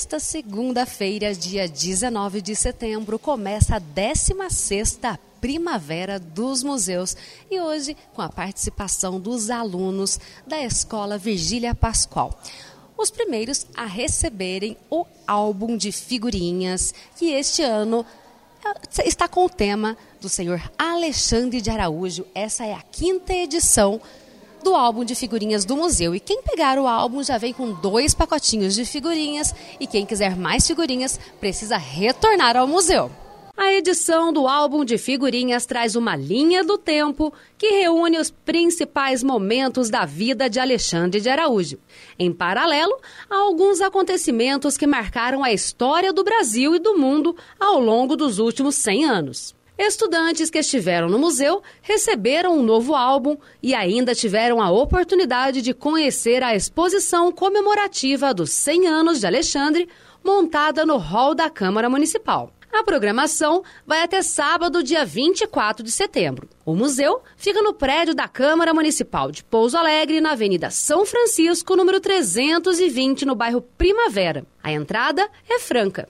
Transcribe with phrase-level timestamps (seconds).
[0.00, 7.14] nesta segunda-feira, dia 19 de setembro, começa a 16ª Primavera dos Museus
[7.50, 12.40] e hoje com a participação dos alunos da Escola Virgília Pascoal.
[12.96, 18.06] Os primeiros a receberem o álbum de figurinhas que este ano
[18.64, 22.26] eh, está com o tema do senhor Alexandre de Araújo.
[22.34, 24.00] Essa é a quinta edição
[24.62, 26.14] do álbum de figurinhas do museu.
[26.14, 30.36] E quem pegar o álbum já vem com dois pacotinhos de figurinhas e quem quiser
[30.36, 33.10] mais figurinhas precisa retornar ao museu.
[33.56, 39.22] A edição do álbum de figurinhas traz uma linha do tempo que reúne os principais
[39.22, 41.78] momentos da vida de Alexandre de Araújo.
[42.18, 42.98] Em paralelo,
[43.28, 48.38] há alguns acontecimentos que marcaram a história do Brasil e do mundo ao longo dos
[48.38, 49.59] últimos 100 anos.
[49.82, 55.72] Estudantes que estiveram no museu receberam um novo álbum e ainda tiveram a oportunidade de
[55.72, 59.88] conhecer a exposição comemorativa dos 100 anos de Alexandre,
[60.22, 62.52] montada no hall da Câmara Municipal.
[62.70, 66.46] A programação vai até sábado, dia 24 de setembro.
[66.62, 71.74] O museu fica no prédio da Câmara Municipal de Pouso Alegre, na Avenida São Francisco,
[71.74, 74.44] número 320, no bairro Primavera.
[74.62, 76.06] A entrada é franca.